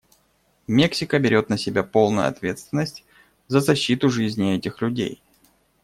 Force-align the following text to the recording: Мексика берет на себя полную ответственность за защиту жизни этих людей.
Мексика 0.65 1.19
берет 1.19 1.49
на 1.49 1.59
себя 1.59 1.83
полную 1.83 2.27
ответственность 2.27 3.03
за 3.47 3.59
защиту 3.59 4.09
жизни 4.09 4.55
этих 4.55 4.81
людей. 4.81 5.21